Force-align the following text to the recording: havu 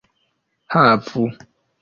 havu 0.75 1.27